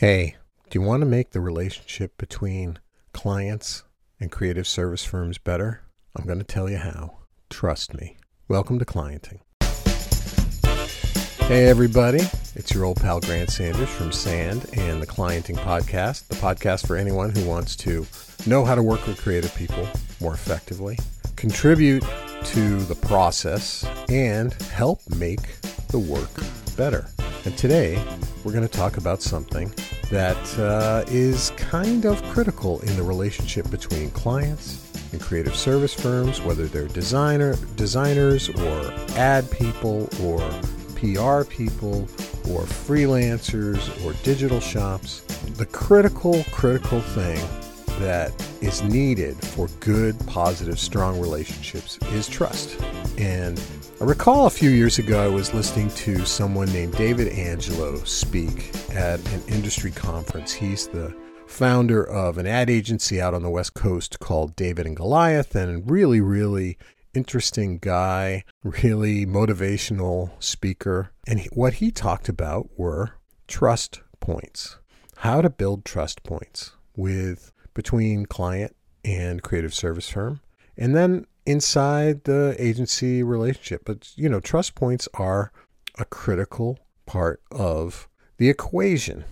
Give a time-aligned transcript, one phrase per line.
[0.00, 0.36] Hey,
[0.70, 2.78] do you want to make the relationship between
[3.12, 3.84] clients
[4.18, 5.82] and creative service firms better?
[6.16, 7.18] I'm going to tell you how.
[7.50, 8.16] Trust me.
[8.48, 9.40] Welcome to Clienting.
[11.46, 12.20] Hey, everybody.
[12.54, 16.96] It's your old pal Grant Sanders from Sand and the Clienting Podcast, the podcast for
[16.96, 18.06] anyone who wants to
[18.46, 19.86] know how to work with creative people
[20.18, 20.98] more effectively,
[21.36, 22.02] contribute
[22.44, 26.30] to the process, and help make the work
[26.74, 27.06] better.
[27.46, 28.02] And today,
[28.44, 29.72] we're going to talk about something
[30.10, 36.42] that uh, is kind of critical in the relationship between clients and creative service firms,
[36.42, 40.38] whether they're designer designers or ad people or
[40.96, 42.02] PR people
[42.50, 45.20] or freelancers or digital shops.
[45.56, 47.40] The critical, critical thing
[48.00, 52.78] that is needed for good, positive, strong relationships is trust.
[53.18, 53.58] And
[54.00, 58.74] I recall a few years ago I was listening to someone named David Angelo speak
[58.94, 60.52] at an industry conference.
[60.52, 61.14] He's the
[61.46, 65.90] founder of an ad agency out on the West Coast called David and Goliath, and
[65.90, 66.78] really, really
[67.12, 71.12] interesting guy, really motivational speaker.
[71.26, 73.16] And what he talked about were
[73.48, 74.78] trust points,
[75.18, 80.40] how to build trust points with between client and creative service firm.
[80.78, 83.82] And then inside the agency relationship.
[83.84, 85.52] But, you know, trust points are
[85.98, 89.24] a critical part of the equation.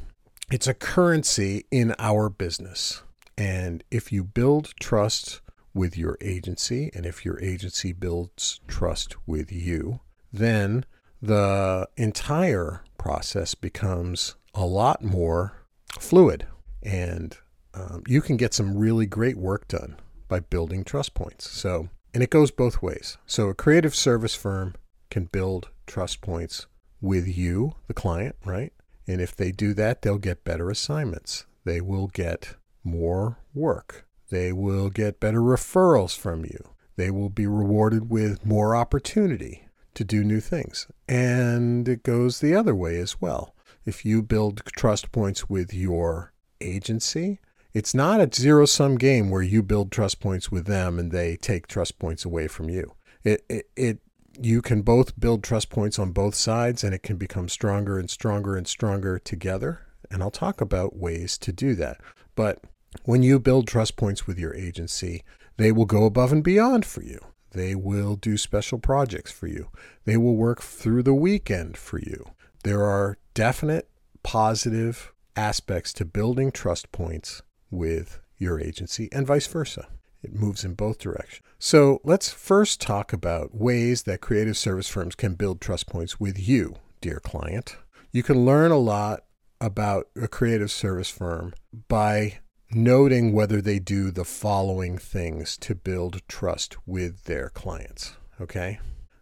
[0.50, 3.02] It's a currency in our business.
[3.36, 5.40] And if you build trust
[5.72, 10.00] with your agency, and if your agency builds trust with you,
[10.32, 10.84] then
[11.22, 15.64] the entire process becomes a lot more
[16.00, 16.46] fluid.
[16.82, 17.36] And
[17.74, 19.96] um, you can get some really great work done
[20.26, 21.48] by building trust points.
[21.48, 23.18] So and it goes both ways.
[23.26, 24.74] So a creative service firm
[25.10, 26.66] can build trust points
[27.00, 28.72] with you, the client, right?
[29.06, 31.46] And if they do that, they'll get better assignments.
[31.64, 34.06] They will get more work.
[34.30, 36.70] They will get better referrals from you.
[36.96, 40.86] They will be rewarded with more opportunity to do new things.
[41.08, 43.54] And it goes the other way as well.
[43.84, 47.40] If you build trust points with your agency,
[47.74, 51.36] it's not a zero sum game where you build trust points with them and they
[51.36, 52.94] take trust points away from you.
[53.24, 53.98] It, it, it
[54.40, 58.08] you can both build trust points on both sides and it can become stronger and
[58.08, 59.80] stronger and stronger together.
[60.10, 62.00] And I'll talk about ways to do that.
[62.34, 62.62] But
[63.04, 65.22] when you build trust points with your agency,
[65.56, 67.18] they will go above and beyond for you.
[67.50, 69.68] They will do special projects for you.
[70.04, 72.30] They will work through the weekend for you.
[72.62, 73.88] There are definite
[74.22, 79.88] positive aspects to building trust points with your agency and vice versa.
[80.22, 81.42] It moves in both directions.
[81.58, 86.38] So let's first talk about ways that creative service firms can build trust points with
[86.48, 87.76] you, dear client.
[88.12, 89.24] You can learn a lot
[89.60, 91.52] about a creative service firm
[91.88, 92.38] by
[92.70, 98.16] noting whether they do the following things to build trust with their clients.
[98.40, 98.78] Okay?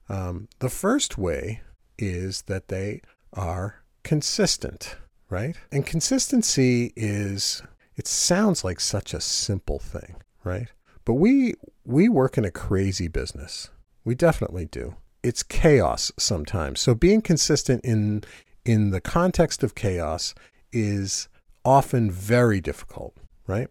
[0.09, 1.63] Um, the first way
[1.99, 3.01] is that they
[3.33, 4.97] are consistent,
[5.31, 5.57] right?
[5.73, 7.63] And consistency is
[7.97, 10.69] it sounds like such a simple thing, right?
[11.05, 13.71] But we we work in a crazy business.
[14.05, 14.97] We definitely do.
[15.23, 16.81] It's chaos sometimes.
[16.81, 18.25] So being consistent in
[18.65, 20.35] in the context of chaos
[20.73, 21.29] is
[21.65, 23.69] often very difficult, right?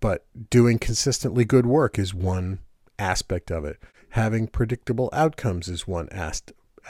[0.00, 2.60] But doing consistently good work is one
[2.98, 3.78] aspect of it.
[4.10, 6.08] Having predictable outcomes is one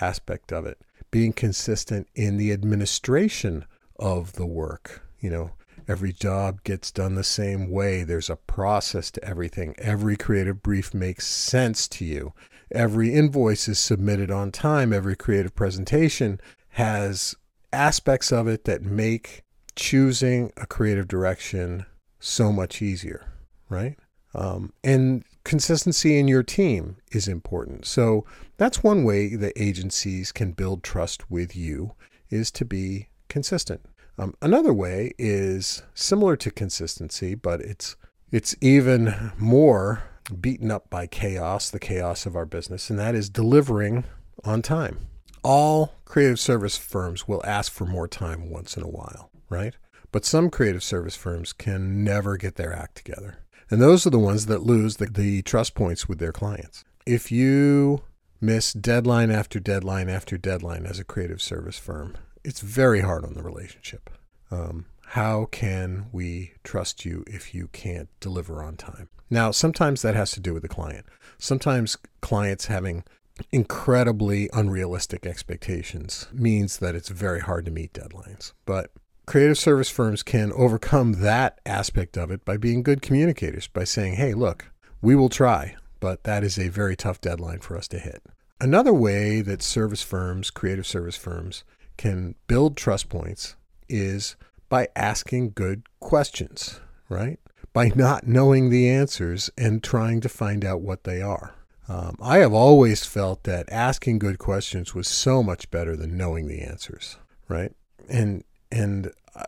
[0.00, 0.78] aspect of it.
[1.10, 3.64] Being consistent in the administration
[3.98, 5.50] of the work, you know,
[5.88, 8.04] Every job gets done the same way.
[8.04, 9.74] There's a process to everything.
[9.78, 12.34] Every creative brief makes sense to you.
[12.70, 14.92] Every invoice is submitted on time.
[14.92, 16.40] Every creative presentation
[16.70, 17.34] has
[17.72, 19.42] aspects of it that make
[19.74, 21.86] choosing a creative direction
[22.20, 23.32] so much easier,
[23.70, 23.96] right?
[24.34, 27.86] Um, and consistency in your team is important.
[27.86, 28.26] So
[28.58, 31.94] that's one way that agencies can build trust with you
[32.28, 33.80] is to be consistent.
[34.18, 37.96] Um, another way is similar to consistency, but it's
[38.30, 40.02] it's even more
[40.40, 44.04] beaten up by chaos, the chaos of our business, and that is delivering
[44.44, 45.06] on time.
[45.42, 49.74] All creative service firms will ask for more time once in a while, right?
[50.10, 53.38] But some creative service firms can never get their act together.
[53.70, 56.84] And those are the ones that lose the, the trust points with their clients.
[57.06, 58.02] If you
[58.40, 62.16] miss deadline after deadline after deadline as a creative service firm,
[62.48, 64.08] it's very hard on the relationship.
[64.50, 69.10] Um, how can we trust you if you can't deliver on time?
[69.28, 71.04] Now, sometimes that has to do with the client.
[71.36, 73.04] Sometimes clients having
[73.52, 78.54] incredibly unrealistic expectations means that it's very hard to meet deadlines.
[78.64, 78.92] But
[79.26, 84.14] creative service firms can overcome that aspect of it by being good communicators, by saying,
[84.14, 84.72] hey, look,
[85.02, 88.22] we will try, but that is a very tough deadline for us to hit.
[88.58, 91.62] Another way that service firms, creative service firms,
[91.98, 93.56] can build trust points
[93.88, 94.36] is
[94.70, 96.80] by asking good questions,
[97.10, 97.38] right?
[97.74, 101.54] By not knowing the answers and trying to find out what they are.
[101.88, 106.46] Um, I have always felt that asking good questions was so much better than knowing
[106.46, 107.16] the answers,
[107.48, 107.72] right?
[108.08, 109.44] And and uh,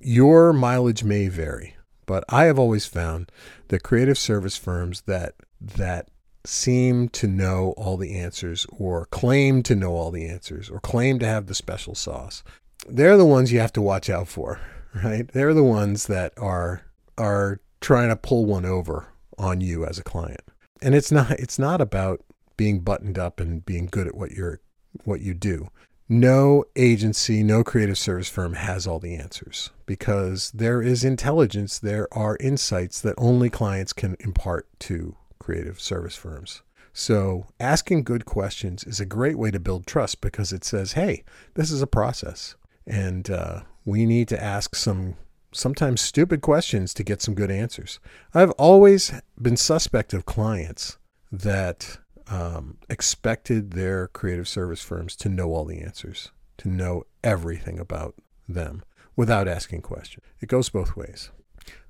[0.00, 1.76] your mileage may vary,
[2.06, 3.30] but I have always found
[3.68, 6.08] that creative service firms that that
[6.44, 11.18] seem to know all the answers or claim to know all the answers or claim
[11.18, 12.42] to have the special sauce
[12.88, 14.58] they're the ones you have to watch out for
[15.04, 15.28] right?
[15.28, 16.82] They're the ones that are
[17.18, 19.08] are trying to pull one over
[19.38, 20.42] on you as a client.
[20.82, 22.24] And it's not it's not about
[22.56, 24.60] being buttoned up and being good at what you're
[25.04, 25.68] what you do.
[26.08, 32.08] No agency, no creative service firm has all the answers because there is intelligence, there
[32.12, 36.62] are insights that only clients can impart to creative service firms.
[36.92, 41.24] So, asking good questions is a great way to build trust because it says, hey,
[41.54, 42.54] this is a process.
[42.86, 45.16] And uh, we need to ask some
[45.52, 47.98] sometimes stupid questions to get some good answers.
[48.34, 50.98] I've always been suspect of clients
[51.32, 51.98] that
[52.28, 58.14] um, expected their creative service firms to know all the answers, to know everything about
[58.48, 58.82] them
[59.16, 60.24] without asking questions.
[60.40, 61.30] It goes both ways.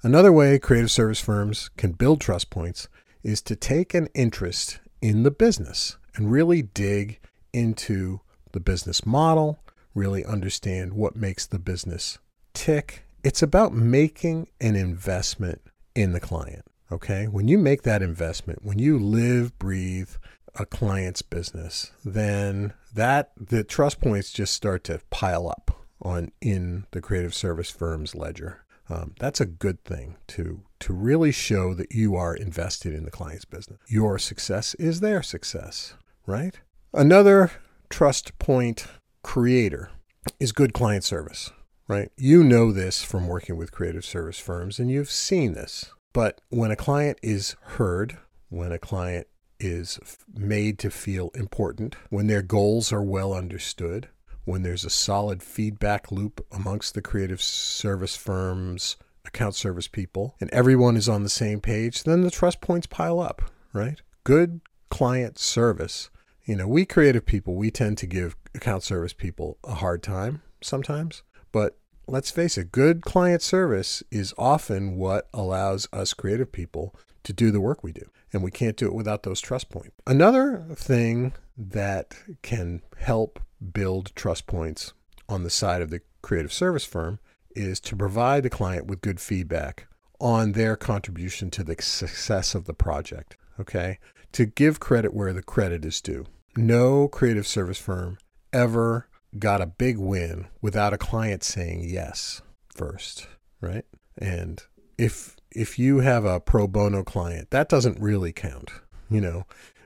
[0.02, 2.88] Another way creative service firms can build trust points
[3.22, 7.20] is to take an interest in the business and really dig
[7.52, 8.20] into
[8.52, 9.58] the business model,
[9.94, 12.18] really understand what makes the business
[12.54, 13.04] tick.
[13.22, 15.60] It's about making an investment
[15.94, 16.64] in the client.
[16.92, 17.26] Okay.
[17.26, 20.10] When you make that investment, when you live, breathe
[20.56, 26.86] a client's business, then that the trust points just start to pile up on in
[26.90, 28.64] the creative service firm's ledger.
[28.88, 33.10] Um, that's a good thing to to really show that you are invested in the
[33.10, 33.78] client's business.
[33.88, 35.94] Your success is their success,
[36.26, 36.58] right?
[36.92, 37.52] Another
[37.88, 38.86] trust point
[39.22, 39.90] creator
[40.38, 41.52] is good client service,
[41.86, 42.10] right?
[42.16, 45.90] You know this from working with creative service firms and you've seen this.
[46.12, 48.18] But when a client is heard,
[48.48, 49.28] when a client
[49.60, 50.00] is
[50.34, 54.08] made to feel important, when their goals are well understood,
[54.44, 58.96] when there's a solid feedback loop amongst the creative service firms,
[59.30, 63.20] account service people, and everyone is on the same page, then the trust points pile
[63.20, 63.42] up,
[63.72, 64.00] right?
[64.24, 64.60] Good
[64.90, 66.10] client service.
[66.44, 70.42] You know, we creative people, we tend to give account service people a hard time
[70.60, 71.22] sometimes,
[71.52, 77.32] but let's face it, good client service is often what allows us creative people to
[77.32, 78.08] do the work we do.
[78.32, 79.90] And we can't do it without those trust points.
[80.06, 83.40] Another thing that can help
[83.72, 84.92] build trust points
[85.28, 87.18] on the side of the creative service firm
[87.54, 89.86] is to provide the client with good feedback
[90.20, 93.36] on their contribution to the success of the project.
[93.58, 93.98] Okay.
[94.32, 96.26] To give credit where the credit is due.
[96.56, 98.18] No creative service firm
[98.52, 99.08] ever
[99.38, 102.42] got a big win without a client saying yes
[102.74, 103.26] first,
[103.60, 103.84] right?
[104.18, 104.62] And
[104.98, 108.70] if if you have a pro bono client, that doesn't really count,
[109.08, 109.44] you know,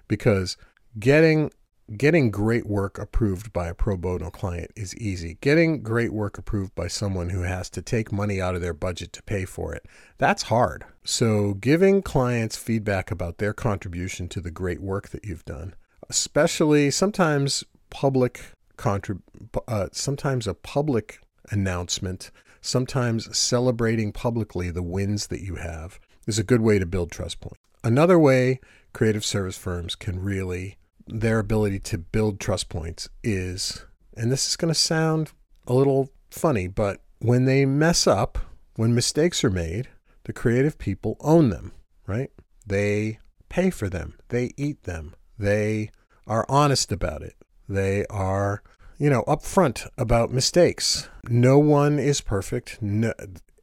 [0.08, 0.56] because
[0.98, 1.50] getting
[1.96, 5.38] getting great work approved by a pro bono client is easy.
[5.40, 9.12] Getting great work approved by someone who has to take money out of their budget
[9.14, 9.86] to pay for it,
[10.18, 10.84] that's hard.
[11.04, 15.74] So, giving clients feedback about their contribution to the great work that you've done,
[16.08, 18.40] especially sometimes public
[18.76, 19.20] contrib-
[19.68, 26.44] uh, sometimes a public announcement, sometimes celebrating publicly the wins that you have is a
[26.44, 27.60] good way to build trust points.
[27.82, 28.60] Another way
[28.94, 33.84] creative service firms can really their ability to build trust points is,
[34.16, 35.32] and this is going to sound
[35.66, 38.38] a little funny, but when they mess up,
[38.76, 39.88] when mistakes are made,
[40.24, 41.72] the creative people own them,
[42.06, 42.30] right?
[42.66, 43.18] They
[43.48, 45.90] pay for them, they eat them, they
[46.26, 47.34] are honest about it,
[47.68, 48.62] they are,
[48.98, 51.08] you know, upfront about mistakes.
[51.28, 52.80] No one is perfect.
[52.82, 53.12] No,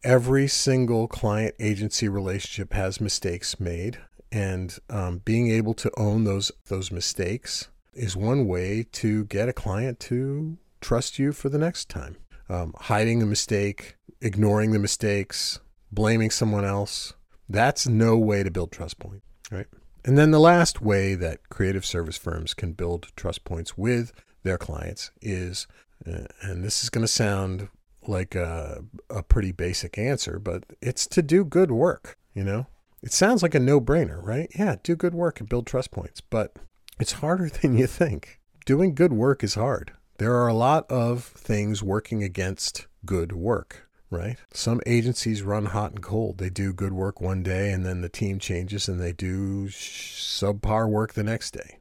[0.04, 4.00] every single client agency relationship has mistakes made
[4.32, 9.54] and um, being able to own those those mistakes is one way to get a
[9.54, 12.18] client to trust you for the next time.
[12.50, 15.60] Um, hiding a mistake, ignoring the mistakes,
[15.92, 17.14] blaming someone else,
[17.50, 19.68] that's no way to build trust points, right?
[20.04, 24.12] And then the last way that creative service firms can build trust points with
[24.44, 25.68] their clients is,
[26.08, 27.70] uh, and this is going to sound
[28.08, 32.66] like a, a pretty basic answer, but it's to do good work, you know?
[33.04, 34.50] It sounds like a no brainer, right?
[34.58, 36.56] Yeah, do good work and build trust points, but
[37.00, 38.40] it's harder than you think.
[38.66, 39.94] Doing good work is hard.
[40.20, 44.38] There are a lot of things working against good work, right?
[44.54, 46.38] Some agencies run hot and cold.
[46.38, 50.88] They do good work one day and then the team changes and they do subpar
[50.88, 51.80] work the next day.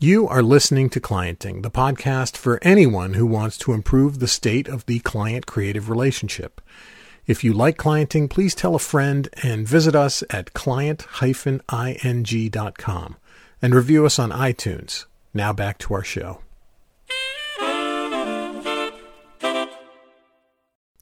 [0.00, 4.66] You are listening to Clienting, the podcast for anyone who wants to improve the state
[4.66, 6.60] of the client creative relationship.
[7.26, 13.16] If you like clienting, please tell a friend and visit us at client-ing.com
[13.62, 15.06] and review us on iTunes.
[15.32, 16.42] Now back to our show.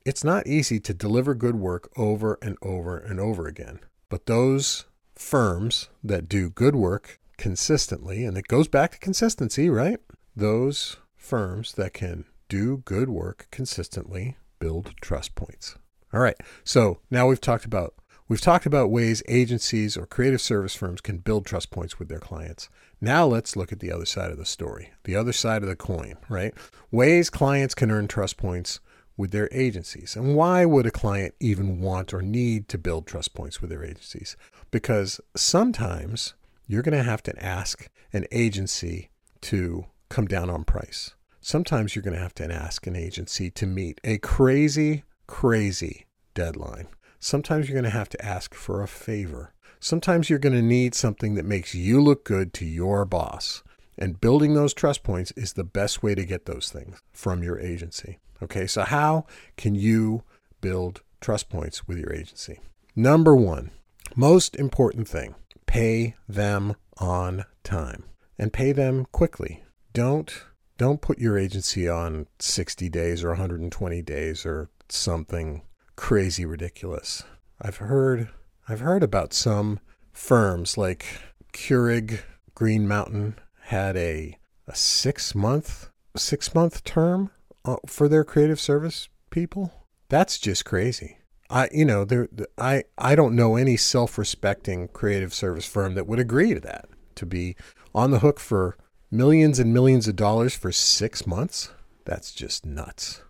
[0.05, 4.85] It's not easy to deliver good work over and over and over again, but those
[5.17, 9.99] firms that do good work consistently, and it goes back to consistency, right?
[10.37, 15.75] Those firms that can do good work consistently build trust points.
[16.13, 16.37] All right.
[16.65, 17.95] So now we've talked about
[18.29, 22.21] we've talked about ways agencies or creative service firms can build trust points with their
[22.21, 22.69] clients.
[23.01, 25.77] Now let's look at the other side of the story, the other side of the
[25.77, 26.55] coin, right?
[26.91, 28.81] Ways clients can earn trust points
[29.17, 30.17] with their agencies.
[30.17, 33.85] And why would a client even want or need to build trust points with their
[33.85, 34.37] agencies?
[34.71, 36.35] Because sometimes
[36.67, 39.11] you're going to have to ask an agency
[39.43, 41.15] to come down on price.
[41.41, 46.87] Sometimes you're going to have to ask an agency to meet a crazy crazy deadline.
[47.19, 49.55] Sometimes you're going to have to ask for a favor.
[49.81, 53.63] Sometimes you're going to need something that makes you look good to your boss.
[53.97, 57.59] And building those trust points is the best way to get those things from your
[57.59, 58.19] agency.
[58.43, 59.25] Okay, so how
[59.57, 60.23] can you
[60.61, 62.61] build trust points with your agency?
[62.95, 63.71] Number one,
[64.15, 65.35] most important thing
[65.65, 68.05] pay them on time
[68.39, 69.65] and pay them quickly.
[69.95, 70.45] Don't
[70.77, 75.63] don't put your agency on 60 days or 120 days or something
[75.97, 77.25] crazy ridiculous.
[77.61, 78.29] I've heard
[78.69, 79.81] I've heard about some
[80.13, 81.05] firms like
[81.53, 82.21] Keurig
[82.55, 87.31] Green Mountain had a a 6 month 6 month term
[87.65, 89.73] uh, for their creative service people.
[90.09, 91.19] That's just crazy.
[91.49, 96.19] I you know there I I don't know any self-respecting creative service firm that would
[96.19, 97.57] agree to that to be
[97.95, 98.77] on the hook for
[99.11, 101.71] millions and millions of dollars for 6 months.
[102.05, 103.23] That's just nuts.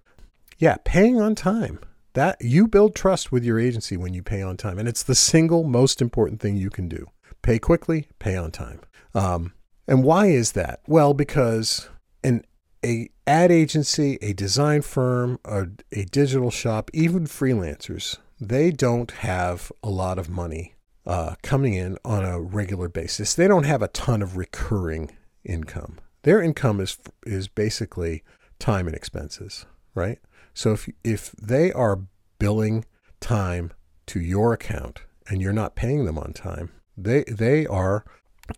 [0.62, 1.80] Yeah, paying on time.
[2.12, 5.16] That you build trust with your agency when you pay on time, and it's the
[5.16, 7.08] single most important thing you can do.
[7.42, 8.78] Pay quickly, pay on time.
[9.12, 9.54] Um,
[9.88, 10.78] and why is that?
[10.86, 11.88] Well, because
[12.22, 12.44] an
[12.84, 19.72] a ad agency, a design firm, a, a digital shop, even freelancers, they don't have
[19.82, 23.34] a lot of money uh, coming in on a regular basis.
[23.34, 25.10] They don't have a ton of recurring
[25.44, 25.98] income.
[26.22, 28.22] Their income is is basically
[28.60, 29.66] time and expenses,
[29.96, 30.20] right?
[30.54, 32.02] So if if they are
[32.38, 32.84] billing
[33.20, 33.72] time
[34.06, 38.04] to your account and you're not paying them on time, they they are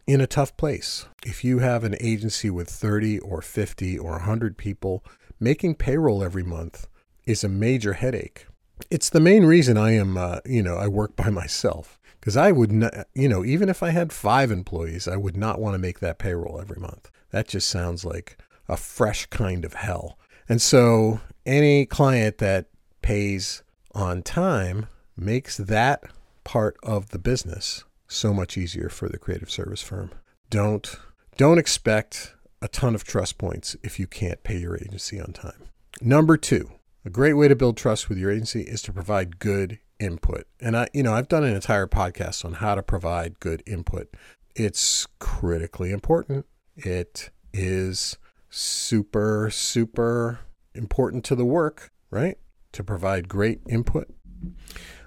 [0.07, 1.07] in a tough place.
[1.25, 5.05] If you have an agency with 30 or 50 or 100 people,
[5.39, 6.87] making payroll every month
[7.27, 8.47] is a major headache.
[8.91, 12.53] It's the main reason I am, uh, you know, I work by myself because I
[12.53, 15.79] would not, you know, even if I had five employees, I would not want to
[15.79, 17.11] make that payroll every month.
[17.31, 20.19] That just sounds like a fresh kind of hell.
[20.49, 22.67] And so any client that
[23.03, 23.63] pays
[23.95, 24.87] on time
[25.17, 26.05] makes that
[26.43, 30.11] part of the business so much easier for the creative service firm.
[30.51, 30.97] Don't
[31.37, 35.69] don't expect a ton of trust points if you can't pay your agency on time.
[36.01, 36.71] Number 2,
[37.05, 40.47] a great way to build trust with your agency is to provide good input.
[40.61, 44.15] And I you know, I've done an entire podcast on how to provide good input.
[44.55, 46.47] It's critically important.
[46.77, 48.17] It is
[48.51, 50.41] super, super
[50.75, 52.39] important to the work, right?
[52.73, 54.09] To provide great input.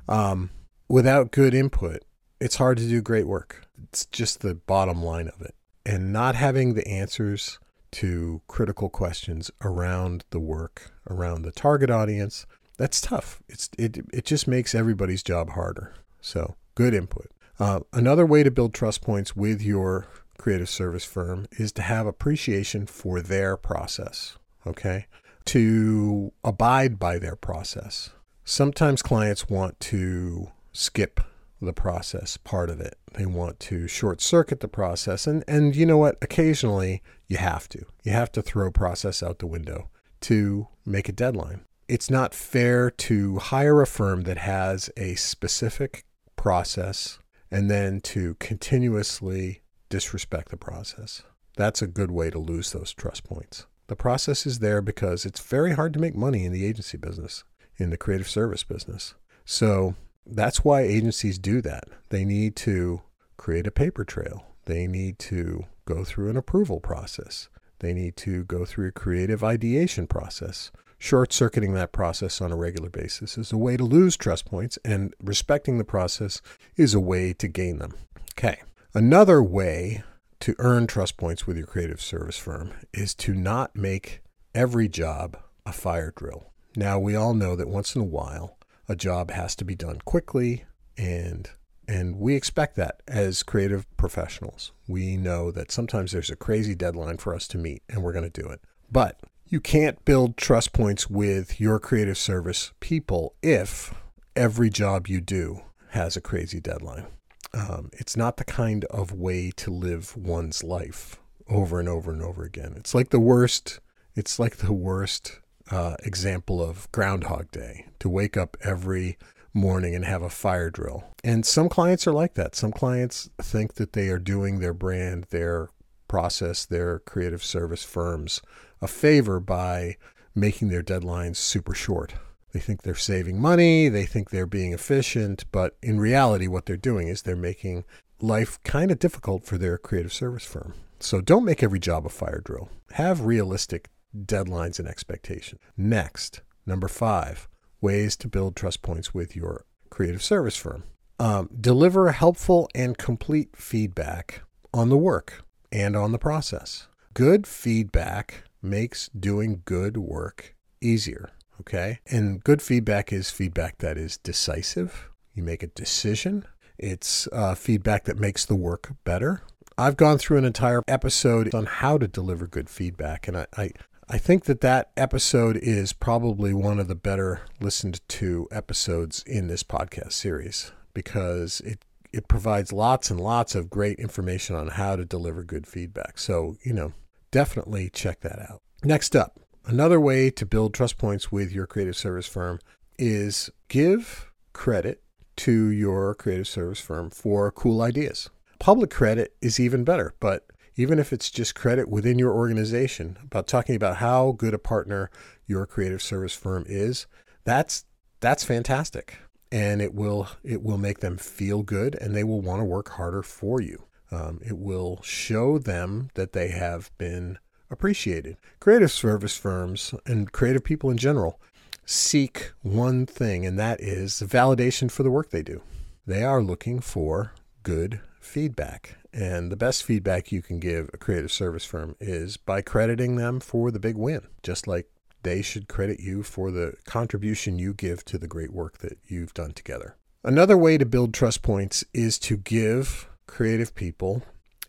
[0.08, 0.52] Um,
[0.88, 2.04] without good input,
[2.40, 3.66] it's hard to do great work.
[3.84, 5.56] It's just the bottom line of it.
[5.86, 7.60] And not having the answers
[7.92, 12.46] to critical questions around the work, around the target audience,
[12.78, 13.42] that's tough.
[13.50, 15.96] It's it it just makes everybody's job harder.
[16.22, 17.32] So good input.
[17.60, 20.08] Uh, another way to build trust points with your
[20.38, 24.38] creative service firm is to have appreciation for their process.
[24.66, 25.08] Okay.
[25.48, 28.12] To abide by their process.
[28.44, 31.20] Sometimes clients want to skip
[31.62, 32.98] the process part of it.
[33.14, 35.26] They want to short circuit the process.
[35.26, 36.18] And, and you know what?
[36.22, 37.86] Occasionally you have to.
[38.04, 39.90] You have to throw process out the window
[40.22, 41.62] to make a deadline.
[41.88, 46.04] It's not fair to hire a firm that has a specific
[46.36, 51.24] process and then to continuously disrespect the process.
[51.56, 53.66] That's a good way to lose those trust points.
[53.88, 57.44] The process is there because it's very hard to make money in the agency business,
[57.78, 59.16] in the creative service business.
[59.46, 61.86] So that's why agencies do that.
[62.10, 63.02] They need to
[63.38, 67.48] create a paper trail, they need to go through an approval process.
[67.80, 70.72] They need to go through a creative ideation process.
[70.98, 74.80] Short circuiting that process on a regular basis is a way to lose trust points,
[74.84, 76.42] and respecting the process
[76.76, 77.94] is a way to gain them.
[78.34, 78.62] Okay.
[78.96, 80.04] Another way
[80.40, 84.22] to earn trust points with your creative service firm is to not make
[84.54, 86.52] every job a fire drill.
[86.76, 90.00] Now, we all know that once in a while, a job has to be done
[90.06, 90.66] quickly
[90.98, 91.50] and
[91.90, 94.74] and we expect that as creative professionals.
[94.90, 98.30] We know that sometimes there's a crazy deadline for us to meet and we're going
[98.30, 98.60] to do it.
[98.92, 103.94] But you can't build trust points with your creative service people if
[104.36, 107.08] every job you do has a crazy deadline.
[107.54, 112.22] Um, it's not the kind of way to live one's life over and over and
[112.22, 112.74] over again.
[112.76, 113.80] It's like the worst.
[114.16, 115.40] It's like the worst
[115.72, 119.18] uh, example of Groundhog Day to wake up every
[119.54, 121.04] morning and have a fire drill.
[121.24, 122.56] And some clients are like that.
[122.56, 125.70] Some clients think that they are doing their brand, their
[126.08, 128.42] process, their creative service firms
[128.82, 129.98] a favor by
[130.36, 132.14] making their deadlines super short.
[132.58, 136.76] They think they're saving money, they think they're being efficient, but in reality, what they're
[136.76, 137.84] doing is they're making
[138.20, 140.74] life kind of difficult for their creative service firm.
[141.00, 142.70] So don't make every job a fire drill.
[142.94, 145.62] Have realistic deadlines and expectations.
[145.78, 147.48] Next, number five,
[147.80, 150.84] ways to build trust points with your creative service firm.
[151.20, 154.42] Um, deliver helpful and complete feedback
[154.74, 156.88] on the work and on the process.
[157.14, 161.30] Good feedback makes doing good work easier.
[161.62, 162.00] Okay.
[162.08, 165.10] And good feedback is feedback that is decisive.
[165.34, 166.46] You make a decision.
[166.78, 169.42] It's uh, feedback that makes the work better.
[169.78, 173.72] I've gone through an entire episode on how to deliver good feedback, and I, I,
[174.10, 179.48] I think that that episode is probably one of the better listened to episodes in
[179.48, 181.84] this podcast series because it
[182.14, 186.18] it provides lots and lots of great information on how to deliver good feedback.
[186.18, 186.94] So, you know,
[187.32, 188.62] definitely check that out.
[188.84, 192.60] Next up, another way to build trust points with your creative service firm
[192.98, 195.04] is give credit
[195.36, 198.30] to your creative service firm for cool ideas.
[198.60, 203.46] Public credit is even better, but even if it's just credit within your organization about
[203.46, 205.12] talking about how good a partner
[205.46, 207.06] your creative service firm is,
[207.44, 207.86] that's
[208.20, 209.20] that's fantastic.
[209.52, 212.90] And it will it will make them feel good and they will want to work
[212.90, 213.84] harder for you.
[214.10, 217.38] Um, it will show them that they have been
[217.70, 218.38] appreciated.
[218.60, 221.40] Creative service firms and creative people in general
[221.86, 225.62] seek one thing, and that is validation for the work they do.
[226.06, 228.98] They are looking for good feedback.
[229.14, 233.40] And the best feedback you can give a creative service firm is by crediting them
[233.40, 234.88] for the big win, just like
[235.24, 239.34] they should credit you for the contribution you give to the great work that you've
[239.34, 239.96] done together.
[240.24, 244.24] Another way to build trust points is to give creative people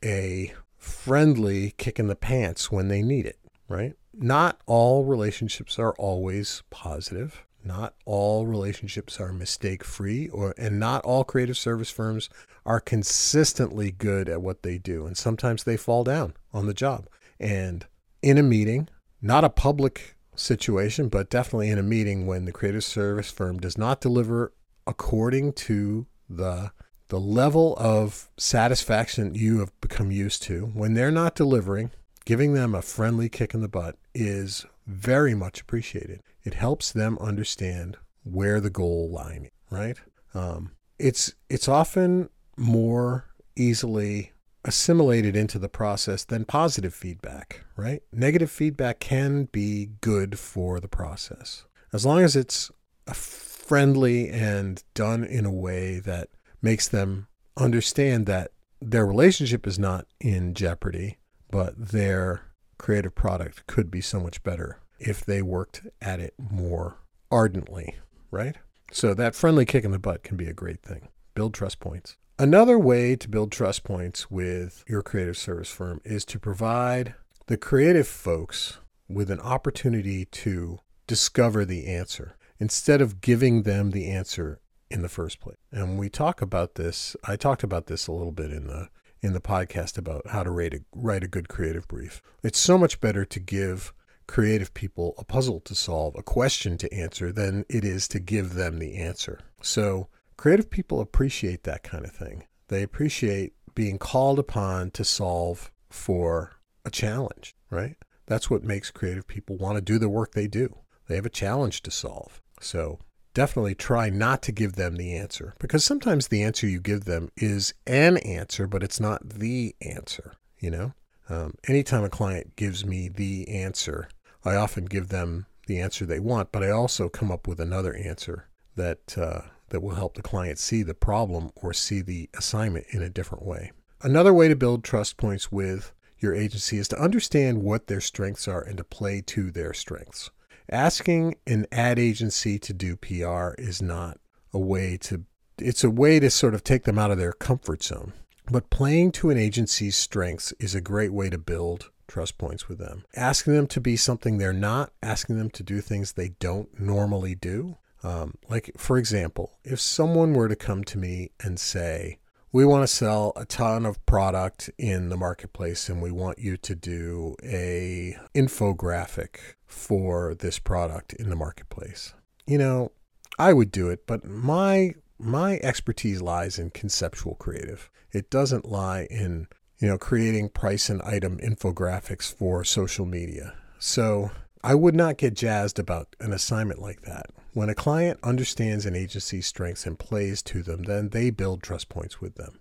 [0.05, 3.39] a friendly kick in the pants when they need it,
[3.69, 3.95] right?
[4.15, 7.45] Not all relationships are always positive.
[7.65, 12.31] Not all relationships are mistake free or and not all creative service firms
[12.65, 17.09] are consistently good at what they do and sometimes they fall down on the job.
[17.39, 17.87] And
[18.23, 18.89] in a meeting,
[19.21, 23.77] not a public situation, but definitely in a meeting when the creative service firm does
[23.77, 24.53] not deliver
[24.87, 26.73] according to the
[27.09, 31.91] the level of satisfaction you have become used to when they're not delivering,
[32.25, 36.23] giving them a friendly kick in the butt is very much appreciated.
[36.45, 39.99] It helps them understand where the goal line is, right?
[40.35, 44.33] Um, it's it's often more easily
[44.65, 48.03] assimilated into the process than positive feedback, right?
[48.13, 52.71] Negative feedback can be good for the process as long as it's
[53.13, 56.29] friendly and done in a way that
[56.63, 61.19] makes them understand that their relationship is not in jeopardy,
[61.51, 62.43] but their
[62.79, 66.99] creative product could be so much better if they worked at it more
[67.31, 67.97] ardently,
[68.31, 68.57] right?
[68.93, 71.09] So that friendly kick in the butt can be a great thing.
[71.35, 72.17] Build trust points.
[72.39, 77.15] Another way to build trust points with your creative service firm is to provide
[77.47, 84.09] the creative folks with an opportunity to discover the answer instead of giving them the
[84.09, 85.57] answer in the first place.
[85.71, 87.17] And we talk about this.
[87.25, 88.89] I talked about this a little bit in the
[89.21, 92.23] in the podcast about how to write a write a good creative brief.
[92.43, 93.93] It's so much better to give
[94.27, 98.55] creative people a puzzle to solve, a question to answer than it is to give
[98.55, 99.41] them the answer.
[99.63, 102.45] So, creative people appreciate that kind of thing.
[102.69, 106.53] They appreciate being called upon to solve for
[106.85, 107.97] a challenge, right?
[108.27, 110.77] That's what makes creative people want to do the work they do.
[111.09, 112.43] They have a challenge to solve.
[112.61, 112.99] So,
[113.39, 117.31] definitely try not to give them the answer because sometimes the answer you give them
[117.37, 120.93] is an answer, but it's not the answer, you know?
[121.29, 124.09] Um, anytime a client gives me the answer,
[124.45, 127.95] I often give them the answer they want, but I also come up with another
[127.95, 132.87] answer that uh, that will help the client see the problem or see the assignment
[132.91, 133.71] in a different way.
[134.03, 138.49] Another way to build trust points with your agency is to understand what their strengths
[138.49, 140.31] are and to play to their strengths.
[140.71, 144.19] Asking an ad agency to do PR is not
[144.53, 145.25] a way to
[145.59, 148.13] it's a way to sort of take them out of their comfort zone.
[148.51, 152.79] But playing to an agency's strengths is a great way to build trust points with
[152.79, 153.05] them.
[153.15, 157.35] Asking them to be something they're not, asking them to do things they don't normally
[157.35, 157.77] do.
[158.03, 162.19] Um, like, for example, if someone were to come to me and say,
[162.53, 166.57] we want to sell a ton of product in the marketplace and we want you
[166.57, 172.15] to do a infographic for this product in the marketplace.
[172.47, 172.93] You know
[173.39, 177.91] i would do it but my my expertise lies in conceptual creative.
[178.13, 183.55] It doesn't lie in you know creating price and item infographics for social media.
[183.79, 184.31] So
[184.63, 187.27] i would not get jazzed about an assignment like that
[187.59, 191.89] when a client understands an agency's strengths and plays to them, then they build trust
[191.89, 192.61] points with them.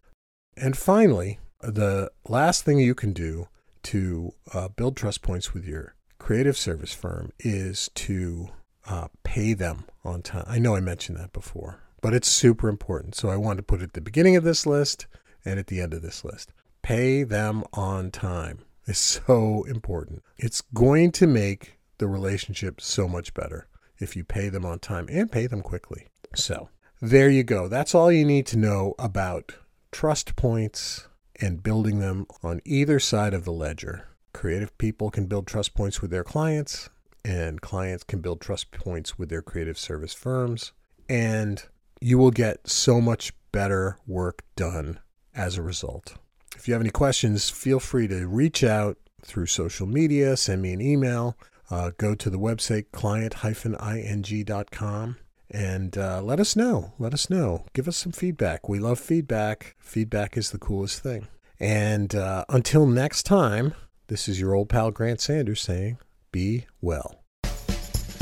[0.56, 3.48] And finally, the last thing you can do
[3.84, 8.50] to uh, build trust points with your creative service firm is to
[8.90, 10.46] uh, pay them on time.
[10.48, 13.14] I know I mentioned that before, but it's super important.
[13.14, 15.06] So I want to put it at the beginning of this list
[15.46, 16.54] and at the end of this list.
[16.82, 20.24] Pay them on time is so important.
[20.38, 23.68] It's going to make the relationship so much better
[24.00, 26.08] if you pay them on time and pay them quickly.
[26.36, 26.70] So
[27.02, 27.68] there you go.
[27.68, 29.56] That's all you need to know about
[29.92, 31.08] trust points
[31.40, 34.08] and building them on either side of the ledger.
[34.34, 36.90] Creative people can build trust points with their clients,
[37.24, 40.74] and clients can build trust points with their creative service firms.
[41.10, 41.64] And
[42.00, 45.00] you will get so much better work done
[45.34, 46.16] as a result.
[46.56, 50.74] If you have any questions, feel free to reach out through social media, send me
[50.74, 51.38] an email
[51.70, 55.18] uh, go to the website client-ing.com
[55.50, 56.94] and uh, let us know.
[57.00, 57.66] Let us know.
[57.74, 58.68] Give us some feedback.
[58.68, 59.76] We love feedback.
[59.80, 61.28] Feedback is the coolest thing.
[61.60, 63.74] And uh, until next time,
[64.08, 65.98] this is your old pal Grant Sanders saying,
[66.32, 67.24] be well.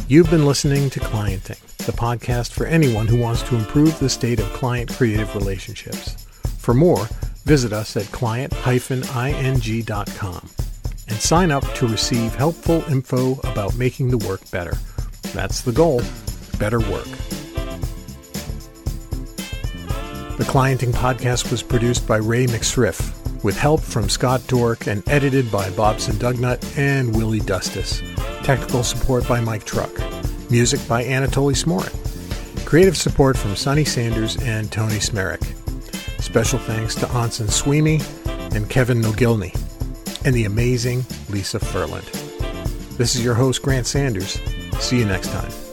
[0.07, 4.39] You've been listening to Clienting, the podcast for anyone who wants to improve the state
[4.39, 6.23] of client creative relationships.
[6.59, 7.07] For more,
[7.43, 10.49] visit us at client-ing.com
[11.15, 14.73] and sign up to receive helpful info about making the work better.
[15.33, 16.01] That's the goal
[16.59, 17.07] better work.
[20.35, 23.13] The Clienting podcast was produced by Ray McSriff
[23.45, 28.01] with help from Scott Dourque and edited by Bobson Dugnutt and Willie Dustice.
[28.43, 29.97] Technical support by Mike Truk.
[30.51, 31.95] Music by Anatoly Smorin.
[32.65, 35.45] Creative support from Sonny Sanders and Tony Smehrik.
[36.21, 39.64] Special thanks to Anson Sweeney and Kevin Nogilny
[40.25, 42.05] and the amazing Lisa Furland.
[42.97, 44.39] This is your host, Grant Sanders.
[44.79, 45.64] See you next time.